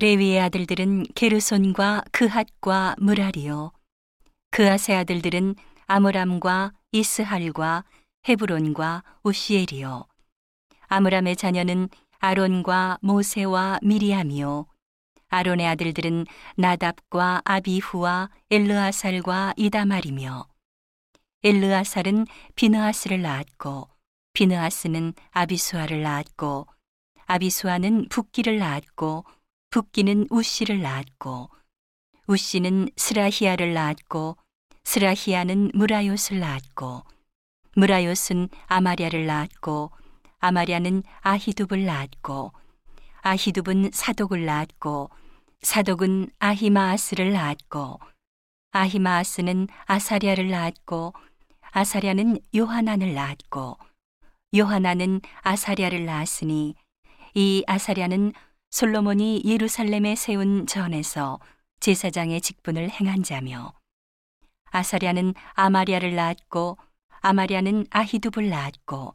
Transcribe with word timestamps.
레위의 0.00 0.40
아들들은 0.40 1.04
게르손과 1.14 2.02
그핫과 2.10 2.96
무라리요. 2.98 3.70
그핫의 4.50 4.98
아들들은 4.98 5.54
아므람과 5.86 6.72
이스할과 6.90 7.84
헤브론과 8.28 9.04
우시엘이요. 9.22 10.06
아므람의 10.88 11.36
자녀는 11.36 11.88
아론과 12.18 12.98
모세와 13.02 13.78
미리암이요. 13.82 14.66
아론의 15.28 15.66
아들들은 15.68 16.26
나답과 16.56 17.42
아비후와 17.44 18.30
엘르아살과 18.50 19.54
이다말이며 19.56 20.48
엘르아살은 21.44 22.26
비느하스를 22.56 23.22
낳았고 23.22 23.88
비느하스는 24.32 25.12
아비수아를 25.30 26.02
낳았고 26.02 26.66
아비수아는 27.26 28.08
붓기를 28.08 28.58
낳았고 28.58 29.24
붓기는 29.74 30.28
우씨를 30.30 30.82
낳았고 30.82 31.50
우씨는 32.28 32.90
스라히아를 32.96 33.74
낳았고 33.74 34.36
스라히아는 34.84 35.72
무라요스를 35.74 36.38
낳았고 36.38 37.02
무라요스는 37.74 38.50
아마랴를 38.68 39.26
낳았고 39.26 39.90
아마랴는 40.38 41.02
아히둡을 41.22 41.86
낳았고 41.86 42.52
아히둡은 43.22 43.90
사독을 43.92 44.44
낳았고 44.44 45.10
사독은 45.62 46.30
아히마아스를 46.38 47.32
낳았고 47.32 47.98
아히마아스는 48.70 49.66
아사랴를 49.86 50.50
낳았고 50.50 51.14
아사랴는 51.72 52.38
요하난을 52.54 53.12
낳았고 53.12 53.76
요하난은 54.56 55.20
아사랴를 55.42 56.04
낳았으니 56.04 56.76
이 57.34 57.64
아사랴는 57.66 58.34
솔로몬이 58.74 59.40
예루살렘에 59.44 60.16
세운 60.16 60.66
전에서 60.66 61.38
제사장의 61.78 62.40
직분을 62.40 62.90
행한 62.90 63.22
자며 63.22 63.72
아사랴는 64.72 65.34
아마랴를 65.52 66.16
낳았고 66.16 66.78
아마랴는 67.20 67.86
아히둡을 67.90 68.48
낳았고 68.50 69.14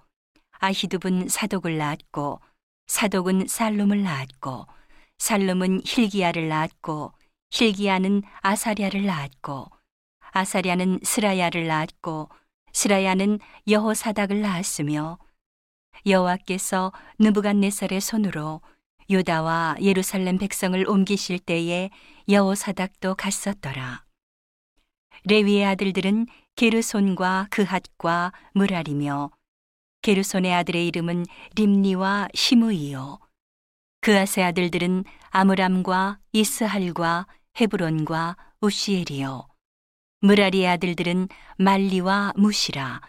아히둡은 0.60 1.28
사독을 1.28 1.78
낳았고 1.78 2.40
사독은 2.88 3.48
살룸을 3.48 4.02
낳았고 4.02 4.66
살룸은 5.18 5.82
힐기야를 5.84 6.48
낳았고 6.48 7.12
힐기야는 7.52 8.22
아사랴를 8.40 9.06
낳았고 9.06 9.68
아사랴는 10.32 11.00
스라야를 11.04 11.68
낳았고 11.68 12.30
스라야는 12.72 13.40
여호사닥을 13.68 14.40
낳았으며 14.40 15.18
여호와께서 16.06 16.94
느부갓네살의 17.20 18.00
손으로 18.00 18.62
유다와 19.10 19.78
예루살렘 19.82 20.38
백성을 20.38 20.88
옮기실 20.88 21.40
때에 21.40 21.90
여호사닥도 22.28 23.16
갔었더라. 23.16 24.04
레위의 25.26 25.66
아들들은 25.66 26.28
게르손과 26.56 27.48
그핫과 27.50 28.32
무랄이며 28.54 29.32
게르손의 30.02 30.54
아들의 30.54 30.88
이름은 30.88 31.26
림니와 31.56 32.30
시므이요. 32.34 33.20
그아세 34.02 34.44
아들들은 34.44 35.04
아므람과 35.30 36.20
이스할과 36.32 37.28
헤브론과 37.60 38.38
우시엘이요. 38.62 39.48
무라리의 40.22 40.68
아들들은 40.68 41.28
말리와 41.58 42.34
무시라. 42.38 43.02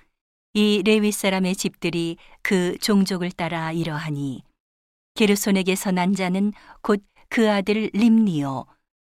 이 0.54 0.82
레위 0.84 1.12
사람의 1.12 1.54
집들이 1.56 2.16
그 2.42 2.76
종족을 2.78 3.30
따라 3.30 3.70
이러하니 3.70 4.42
게르손에게서 5.14 5.92
난 5.92 6.14
자는 6.14 6.52
곧 6.82 7.02
그 7.32 7.48
아들 7.48 7.90
림니요. 7.94 8.66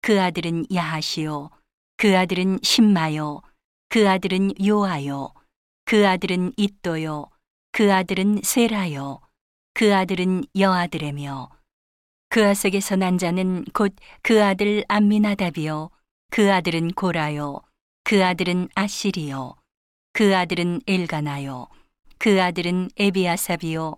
그 0.02 0.22
아들은 0.22 0.68
야하시요. 0.72 1.50
그 1.98 2.16
아들은 2.16 2.60
신마요. 2.62 3.42
그 3.90 4.08
아들은 4.08 4.52
요아요. 4.64 5.34
그 5.86 6.08
아들은 6.08 6.54
이또요. 6.56 7.26
그 7.72 7.92
아들은 7.92 8.42
세라요. 8.44 9.20
그 9.74 9.96
아들은 9.96 10.44
여아들에며 10.56 11.50
그 12.30 12.46
아색에서 12.46 12.98
난 12.98 13.18
자는 13.18 13.66
곧 13.74 13.96
그 14.22 14.44
아들 14.44 14.84
암미나답이요. 14.88 15.90
그 16.30 16.54
아들은 16.54 16.92
고라요. 16.92 17.62
그 18.04 18.24
아들은 18.24 18.70
아시리요. 18.76 19.56
그 20.14 20.38
아들은 20.38 20.82
엘가나요. 20.86 21.68
그 22.20 22.44
아들은 22.44 22.92
에비아삽이요. 22.96 23.96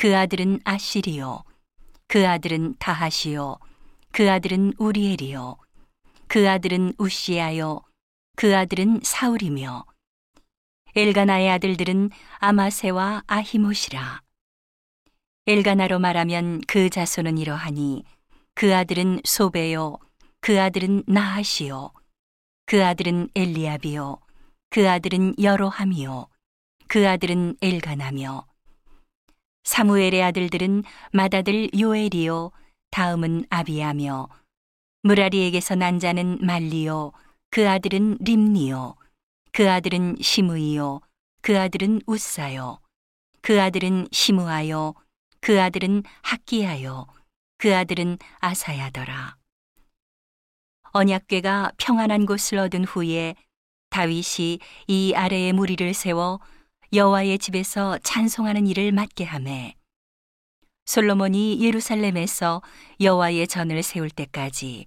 그 0.00 0.16
아들은 0.16 0.60
아시리요. 0.62 1.42
그 2.06 2.28
아들은 2.28 2.76
다하시요. 2.78 3.58
그 4.12 4.30
아들은 4.30 4.74
우리엘이요. 4.78 5.56
그 6.28 6.48
아들은 6.48 6.92
우시아요. 6.98 7.80
그 8.36 8.56
아들은 8.56 9.00
사울이며 9.02 9.84
엘가나의 10.94 11.50
아들들은 11.50 12.10
아마세와 12.38 13.24
아히모시라. 13.26 14.22
엘가나로 15.48 15.98
말하면 15.98 16.60
그 16.68 16.90
자손은 16.90 17.36
이러하니 17.36 18.04
그 18.54 18.76
아들은 18.76 19.22
소베요. 19.24 19.98
그 20.40 20.60
아들은 20.60 21.02
나하시요. 21.08 21.90
그 22.66 22.84
아들은 22.86 23.30
엘리압이요. 23.34 24.20
그 24.70 24.88
아들은 24.88 25.42
여로함이요. 25.42 26.28
그 26.86 27.08
아들은 27.08 27.56
엘가나며 27.60 28.47
사무엘의 29.68 30.22
아들들은 30.22 30.82
맏아들 31.12 31.68
요엘이요. 31.78 32.52
다음은 32.90 33.44
아비야며 33.50 34.28
무라리에게서 35.02 35.74
난 35.74 35.98
자는 35.98 36.38
말리요. 36.40 37.12
그 37.50 37.68
아들은 37.68 38.16
림니요. 38.18 38.96
그 39.52 39.70
아들은 39.70 40.16
시므이요. 40.22 41.00
그 41.42 41.58
아들은 41.60 42.00
우사요. 42.06 42.78
그 43.42 43.60
아들은 43.60 44.08
시므아요. 44.10 44.94
그 45.42 45.60
아들은 45.60 46.02
학기야요. 46.22 47.06
그 47.58 47.76
아들은 47.76 48.16
아사야더라. 48.38 49.36
언약궤가 50.92 51.72
평안한 51.76 52.24
곳을 52.24 52.56
얻은 52.56 52.84
후에 52.84 53.34
다윗이 53.90 54.60
이 54.86 55.12
아래에 55.14 55.52
무리를 55.52 55.92
세워 55.92 56.40
여호와의 56.90 57.38
집에서 57.38 57.98
찬송하는 57.98 58.66
일을 58.66 58.92
맡게 58.92 59.24
하매 59.24 59.74
솔로몬이 60.86 61.62
예루살렘에서 61.62 62.62
여호와의 62.98 63.46
전을 63.46 63.82
세울 63.82 64.08
때까지 64.08 64.86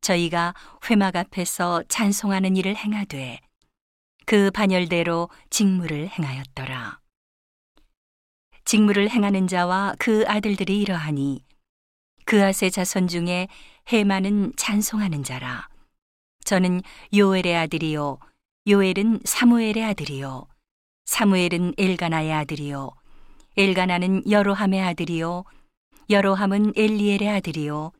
저희가 0.00 0.54
회막 0.88 1.16
앞에서 1.16 1.82
찬송하는 1.88 2.56
일을 2.56 2.76
행하되 2.76 3.40
그 4.26 4.52
반열대로 4.52 5.28
직무를 5.50 6.08
행하였더라. 6.08 7.00
직무를 8.64 9.10
행하는 9.10 9.48
자와 9.48 9.96
그 9.98 10.24
아들들이 10.28 10.80
이러하니 10.80 11.44
그아세 12.26 12.70
자손 12.70 13.08
중에 13.08 13.48
해마는 13.88 14.52
찬송하는 14.56 15.24
자라. 15.24 15.68
저는 16.44 16.80
요엘의 17.12 17.56
아들이요, 17.56 18.20
요엘은 18.68 19.22
사무엘의 19.24 19.84
아들이요, 19.84 20.46
사무엘은 21.10 21.74
엘가나의 21.76 22.32
아들이요, 22.32 22.92
엘가나는 23.56 24.30
여로함의 24.30 24.80
아들이요, 24.80 25.42
여로함은 26.08 26.74
엘리엘의 26.76 27.28
아들이요, 27.28 27.90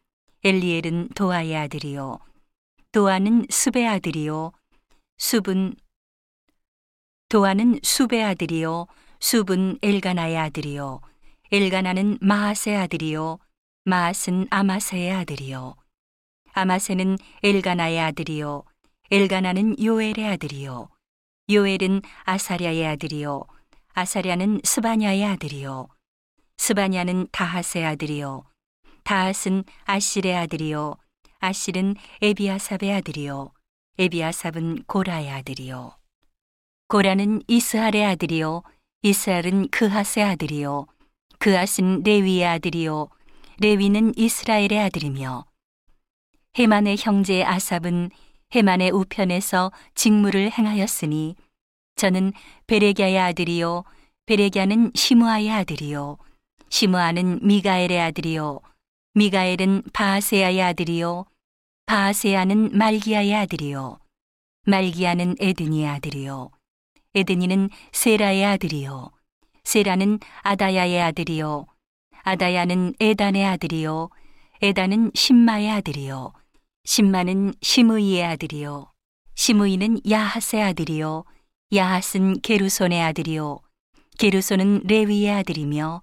엘리엘은 0.44 1.08
도아의 1.16 1.56
아들이요, 1.56 2.20
도아는 2.92 3.46
습의 3.50 3.88
아들이요, 3.88 4.52
습은 5.18 5.74
도아는 7.28 7.80
숲의 7.82 8.22
아들이요, 8.22 8.86
숲은 9.18 9.80
엘가나의 9.82 10.38
아들이요, 10.38 11.00
엘가나는 11.50 12.16
마하스의 12.20 12.76
아들이요, 12.76 13.40
마하스는 13.86 14.46
아마세의 14.50 15.10
아들이요, 15.10 15.74
아마세는 16.52 17.18
엘가나의 17.42 17.98
아들이요, 17.98 18.62
엘가나는 19.10 19.82
요엘의 19.82 20.28
아들이요, 20.28 20.88
요엘은 21.52 22.02
아사랴의 22.24 22.86
아들이요, 22.86 23.42
아사랴는 23.94 24.60
스바냐의 24.62 25.24
아들이요, 25.24 25.88
스바냐는 26.58 27.26
다하스의 27.32 27.86
아들이요, 27.86 28.44
다하스는 29.02 29.64
아실의 29.84 30.36
아들이요, 30.36 30.94
아실은 31.40 31.96
에비아삽의 32.22 32.94
아들이요, 32.94 33.52
에비아삽은 33.98 34.84
고라의 34.86 35.30
아들이요. 35.30 35.96
고라는 36.86 37.42
이스할의 37.48 38.04
아들이요, 38.04 38.62
이스할은 39.02 39.68
그하스의 39.70 40.26
아들이요, 40.26 40.86
그하스는 41.40 42.04
레위의 42.04 42.46
아들이요, 42.46 43.08
레위는 43.58 44.12
이스라엘의 44.16 44.78
아들이며, 44.78 45.46
헤만의 46.58 46.96
형제 47.00 47.42
아삽은 47.42 48.10
헤만의 48.54 48.90
우편에서 48.90 49.72
직무를 49.94 50.50
행하였으니, 50.50 51.36
저는 51.96 52.32
베레갸의 52.66 53.18
아들이요, 53.18 53.84
베레갸는 54.26 54.92
시므아의 54.94 55.50
아들이요, 55.50 56.18
시므아는 56.68 57.40
미가엘의 57.42 58.00
아들이요, 58.00 58.60
미가엘은 59.12 59.82
바아세아의 59.92 60.62
아들이요 60.62 61.24
바아세아는 61.86 62.78
말기야의 62.78 63.34
아들이요 63.34 63.98
말기야는 64.66 65.34
에드니의 65.40 65.88
아들이요 65.88 66.50
에드니는 67.16 67.70
세라의 67.90 68.44
아들이요 68.44 69.10
세라는 69.64 70.20
아다야의 70.42 71.02
아들이요 71.02 71.66
아다야는 72.22 72.94
에단의 73.00 73.44
아들이요 73.44 74.10
에단은 74.62 75.10
심마의 75.16 75.70
아들이요 75.72 76.32
심마는 76.84 77.54
시므이의 77.62 78.24
아들이요 78.24 78.90
시므이는 79.34 80.00
야하스의 80.10 80.62
아들이요 80.62 81.24
야하스는 81.74 82.40
게루손의 82.40 83.00
아들이요 83.02 83.58
게루손은 84.18 84.82
레위의 84.84 85.30
아들이며 85.30 86.02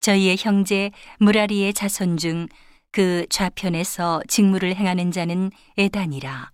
저희의 0.00 0.36
형제 0.38 0.90
무라리의 1.18 1.74
자손 1.74 2.16
중 2.16 2.48
그 2.90 3.26
좌편에서 3.28 4.22
직무를 4.28 4.74
행하는 4.74 5.12
자는 5.12 5.50
에단이라. 5.76 6.50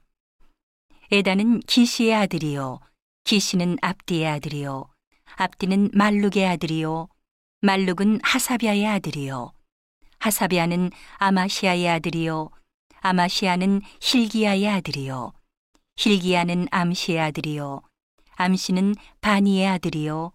에단은 1.12 1.60
기시의 1.60 2.14
아들이요. 2.14 2.80
기시는 3.24 3.78
압디의 3.80 4.26
아들이요. 4.26 4.86
압디는 5.36 5.90
말룩의 5.94 6.46
아들이요. 6.46 7.08
말룩은 7.60 8.20
하사비아의 8.22 8.86
아들이요. 8.86 9.52
하사비아는 10.18 10.90
아마시아의 11.18 11.88
아들이요. 11.88 12.50
아마시아는 13.04 13.82
힐기야의 14.00 14.66
아들이요. 14.66 15.34
힐기야는 15.98 16.68
암시의 16.70 17.20
아들이요. 17.20 17.82
암시는 18.36 18.94
바니의 19.20 19.66
아들이요. 19.68 20.32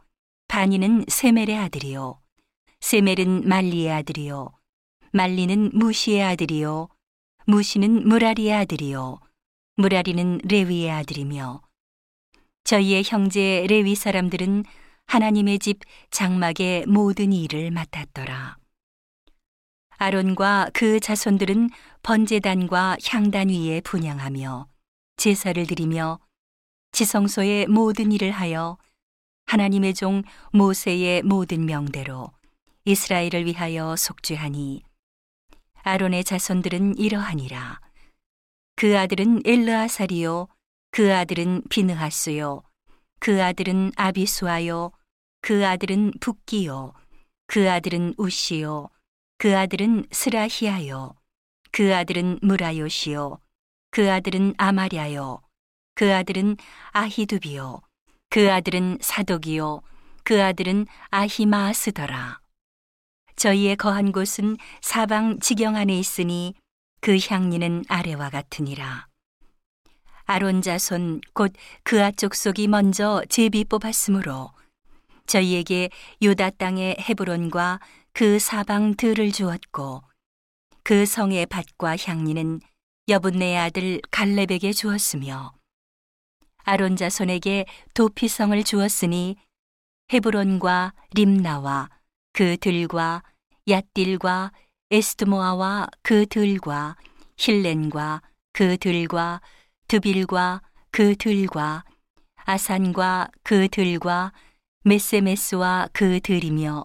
바니는 0.48 1.06
세멜의 1.08 1.58
아들이요. 1.58 2.20
세멜은 2.80 3.48
말리의 3.48 3.92
아들이요. 3.92 4.52
말리는 5.12 5.72
무시의 5.74 6.22
아들이요. 6.22 6.90
무시는 7.48 8.08
무라리의 8.08 8.54
아들이요. 8.54 9.20
무라리는 9.78 10.40
레위의 10.44 10.92
아들이며 10.92 11.62
저희의 12.66 13.04
형제 13.04 13.66
레위 13.68 13.96
사람들은 13.96 14.64
하나님의 15.08 15.58
집 15.58 15.80
장막의 16.12 16.86
모든 16.86 17.34
일을 17.34 17.72
맡았더라. 17.72 18.59
아론과 20.02 20.70
그 20.74 21.02
자손들은 21.02 21.72
번제단과 22.04 22.96
향단 23.06 23.50
위에 23.50 23.82
분양하며 23.82 24.66
제사를 25.18 25.68
드리며 25.68 26.20
지성소의 26.94 27.68
모든 27.68 28.14
일을 28.14 28.32
하여 28.32 28.78
하나님의 29.48 29.94
종 29.94 30.24
모세의 30.54 31.24
모든 31.24 31.66
명대로 31.66 32.32
이스라엘을 32.86 33.46
위하여 33.46 33.98
속죄하니 33.98 34.84
아론의 35.84 36.24
자손들은 36.24 36.98
이러하니라. 36.98 37.82
그 38.78 38.98
아들은 38.98 39.42
엘르아살이요 39.44 40.48
그 40.92 41.14
아들은 41.14 41.64
비느하스요 41.70 42.62
그 43.20 43.44
아들은 43.44 43.92
아비수아요 43.98 44.92
그 45.42 45.68
아들은 45.68 46.14
북기요 46.22 46.94
그 47.48 47.70
아들은 47.70 48.14
우시요 48.18 48.90
그 49.42 49.58
아들은 49.58 50.06
스라히아요. 50.12 51.16
그 51.72 51.96
아들은 51.96 52.40
무라요시요. 52.42 53.40
그 53.90 54.12
아들은 54.12 54.54
아마랴요. 54.58 55.40
그 55.96 56.14
아들은 56.14 56.58
아히두비요. 56.90 57.80
그 58.30 58.52
아들은 58.52 58.98
사독이요. 59.00 59.82
그 60.26 60.44
아들은 60.44 60.88
아히마스더라. 61.10 62.42
저희의 63.38 63.78
거한 63.78 64.12
곳은 64.12 64.58
사방 64.82 65.40
지경 65.40 65.78
안에 65.78 65.98
있으니 65.98 66.54
그 67.00 67.18
향리는 67.18 67.86
아래와 67.88 68.32
같으니라. 68.32 69.08
아론 70.26 70.62
자손 70.62 71.22
곧 71.34 71.54
그아 71.84 72.12
족속이 72.12 72.68
먼저 72.68 73.24
제비 73.30 73.64
뽑았으므로 73.64 74.52
저희에게 75.30 75.92
유다 76.24 76.50
땅의 76.52 76.98
헤브론과 77.00 77.80
그 78.14 78.40
사방 78.40 78.96
들을 78.96 79.32
주었고 79.32 80.02
그 80.84 81.06
성의 81.06 81.46
밭과 81.46 81.98
향리는 81.98 82.60
여분네의 83.08 83.58
아들 83.58 84.02
갈렙에게 84.10 84.74
주었으며 84.74 85.54
아론 86.64 86.96
자손에게 86.96 87.66
도피성을 87.94 88.62
주었으니 88.64 89.36
헤브론과 90.12 90.94
림나와 91.14 91.90
그 92.34 92.58
들과 92.58 93.22
얏딜과 93.68 94.52
에스드모아와 94.90 95.88
그 96.02 96.26
들과 96.26 96.96
힐렌과 97.38 98.24
그 98.52 98.78
들과 98.78 99.42
드빌과 99.88 100.62
그 100.90 101.16
들과 101.16 101.84
아산과 102.46 103.30
그 103.44 103.68
들과 103.68 104.32
메세메스와 104.90 105.90
그 105.94 106.20
들이며 106.20 106.84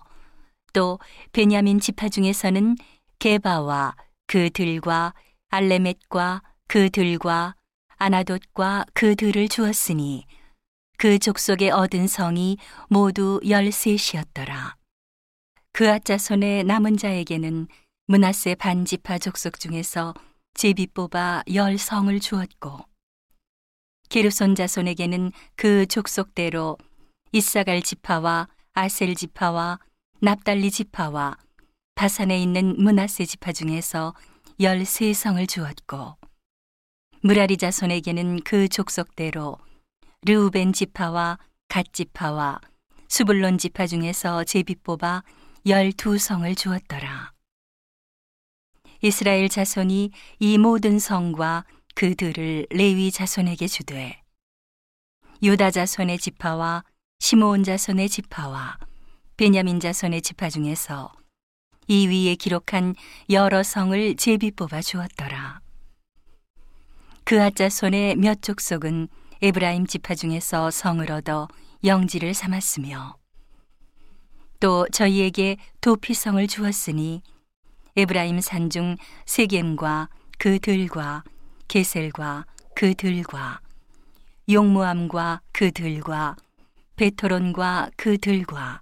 또 0.75 0.99
베냐민 1.33 1.81
지파 1.81 2.11
중에서는 2.11 2.77
게바와 3.19 3.97
그 4.27 4.51
들과 4.51 5.15
알레멧과 5.49 6.43
그 6.67 6.91
들과 6.91 7.55
아나돗과 7.97 8.85
그 8.93 9.17
들을 9.17 9.49
주었으니 9.49 10.27
그 10.99 11.19
족속에 11.19 11.71
얻은 11.71 12.07
성이 12.07 12.59
모두 12.89 13.41
열셋이었더라. 13.49 14.77
그앗 15.73 16.05
자손의 16.05 16.65
남은 16.65 16.99
자에게는 16.99 17.69
문하세 18.07 18.57
반지파 18.57 19.19
족속 19.19 19.59
중에서 19.59 20.13
제비 20.53 20.89
뽑아 20.89 21.43
열 21.55 21.79
성을 21.79 22.21
주었고 22.21 22.81
게르손 24.11 24.55
자손에게는 24.57 25.33
그 25.57 25.87
족속대로 25.87 26.77
이사갈 27.35 27.83
지파와 27.83 28.47
아셀 28.75 29.17
지파와 29.17 29.81
납달리 30.21 30.71
지파와 30.71 31.37
바산에 31.97 32.41
있는 32.41 32.81
문하세 32.81 33.25
지파 33.25 33.51
중에서 33.51 34.15
열세 34.61 35.13
성을 35.13 35.45
주었고 35.45 36.15
무라리 37.23 37.57
자손에게는 37.57 38.45
그 38.45 38.69
족속대로 38.69 39.59
르우벤 40.23 40.73
지파와 40.73 41.41
갓 41.67 41.93
지파와 41.93 42.61
수불론 43.09 43.59
지파 43.59 43.89
중에서 43.89 44.45
제비 44.45 44.77
뽑아 44.77 45.25
열두 45.67 46.19
성을 46.19 46.55
주었더라. 46.55 47.33
이스라엘 49.03 49.49
자손이 49.49 50.13
이 50.39 50.59
모든 50.59 51.01
성과 51.01 51.65
그들을 51.97 52.69
레위 52.71 53.11
자손에게 53.11 53.67
주되 53.67 54.23
유다 55.43 55.73
자손의 55.73 56.19
지파와 56.19 56.85
시므온 57.21 57.65
자손의 57.65 58.09
지파와 58.09 58.79
베냐민 59.37 59.81
자손의 59.81 60.23
지파 60.23 60.51
중에서 60.51 61.13
이 61.87 62.07
위에 62.07 62.35
기록한 62.35 62.95
여러 63.31 63.63
성을 63.63 64.17
제비 64.17 64.51
뽑아 64.51 64.81
주었더라. 64.83 65.61
그앗 67.25 67.57
자손의 67.57 68.17
몇 68.17 68.43
족속은 68.43 69.09
에브라임 69.43 69.87
지파 69.87 70.15
중에서 70.15 70.71
성을 70.71 71.11
얻어 71.11 71.49
영지를 71.83 72.35
삼았으며 72.35 73.17
또 74.61 74.87
저희에게 74.93 75.57
도피성을 75.81 76.47
주었으니 76.47 77.23
에브라임 77.97 78.41
산 78.41 78.71
중 78.71 78.97
세겜과 79.27 80.09
그 80.39 80.59
들과 80.59 81.25
게셀과 81.69 82.47
그 82.75 82.95
들과 82.95 83.61
용무암과 84.51 85.41
그 85.53 85.71
들과 85.71 86.37
베토론과 86.97 87.91
그 87.97 88.19
들과 88.19 88.81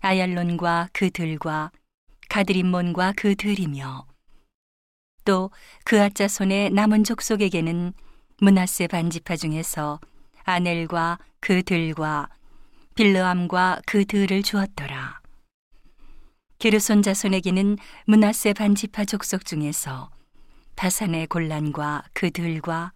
아얄론과 0.00 0.88
그 0.92 1.10
들과 1.10 1.70
가드림몬과 2.28 3.14
그 3.16 3.34
들이며 3.34 4.06
또 5.24 5.50
그 5.84 6.00
아자손의 6.00 6.70
남은 6.70 7.04
족속에게는 7.04 7.92
문하세 8.40 8.86
반지파 8.88 9.36
중에서 9.36 10.00
아넬과 10.44 11.18
그 11.40 11.62
들과 11.62 12.28
빌르암과 12.94 13.82
그 13.86 14.04
들을 14.04 14.42
주었더라. 14.42 15.20
게르손 16.58 17.02
자손에게는 17.02 17.78
문하세 18.06 18.52
반지파 18.54 19.04
족속 19.04 19.44
중에서 19.44 20.10
바산의 20.76 21.26
골란과 21.26 22.04
그 22.12 22.30
들과 22.30 22.92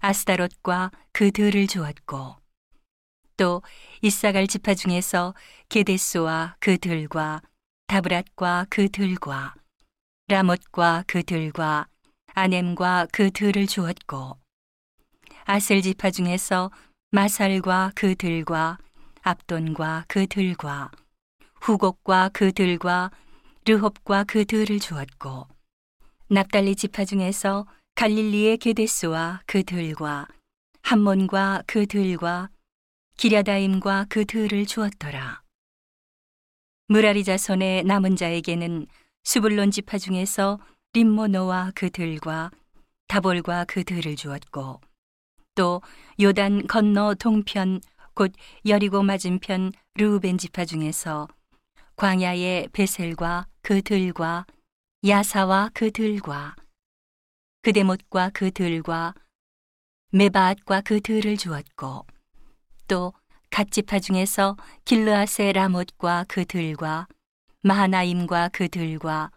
아스다롯과 0.00 0.90
그 1.12 1.30
들을 1.30 1.66
주었고 1.66 2.36
또 3.36 3.62
이사갈 4.02 4.46
지파 4.46 4.74
중에서 4.74 5.34
게데스와 5.68 6.56
그 6.60 6.78
들과 6.78 7.42
다브랏과 7.88 8.66
그 8.70 8.88
들과 8.88 9.54
라못과 10.28 11.04
그 11.06 11.22
들과 11.22 11.86
아넴과 12.34 13.08
그 13.12 13.30
들을 13.30 13.66
주었고 13.66 14.38
아셀 15.44 15.82
지파 15.82 16.10
중에서 16.10 16.70
마살과 17.10 17.92
그 17.94 18.14
들과 18.14 18.78
압돈과 19.22 20.06
그 20.08 20.26
들과 20.26 20.90
후곡과 21.60 22.30
그 22.32 22.52
들과 22.52 23.10
르홉과 23.66 24.24
그 24.24 24.44
들을 24.44 24.78
주었고 24.78 25.46
납달리 26.28 26.74
지파 26.76 27.04
중에서 27.04 27.66
갈릴리의 27.94 28.58
게데스와 28.58 29.42
그 29.46 29.62
들과 29.62 30.26
함몬과 30.82 31.62
그 31.66 31.86
들과 31.86 32.50
기랴다임과 33.16 34.06
그 34.08 34.24
들을 34.24 34.66
주었더라. 34.66 35.42
무라리 36.88 37.24
자손의 37.24 37.84
남은 37.84 38.16
자에게는 38.16 38.86
수불론 39.22 39.70
지파 39.70 39.98
중에서 39.98 40.58
림모노와 40.92 41.72
그 41.74 41.90
들과 41.90 42.50
다볼과 43.08 43.64
그 43.66 43.84
들을 43.84 44.16
주었고 44.16 44.80
또 45.54 45.82
요단 46.20 46.66
건너 46.66 47.14
동편 47.14 47.80
곧 48.14 48.32
여리고 48.66 49.02
맞은편 49.02 49.72
르우벤 49.94 50.36
지파 50.36 50.64
중에서 50.64 51.28
광야의 51.96 52.68
베셀과 52.72 53.46
그 53.62 53.80
들과 53.80 54.46
야사와 55.06 55.70
그 55.72 55.90
들과 55.90 56.56
그대못과 57.62 58.30
그 58.34 58.50
들과 58.50 59.14
메바앗과 60.10 60.82
그 60.82 61.00
들을 61.00 61.36
주었고 61.36 62.06
또 62.88 63.12
갓지파 63.50 64.00
중에서 64.00 64.56
길르아세 64.84 65.52
라못과 65.52 66.26
그 66.28 66.44
들과 66.44 67.06
마하나임과 67.62 68.50
그 68.52 68.68
들과 68.68 69.30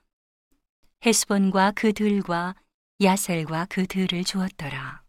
헤스본과 1.06 1.74
그 1.76 1.94
들과 1.94 2.56
야셀과 3.02 3.68
그 3.70 3.86
들을 3.86 4.24
주었더라. 4.24 5.07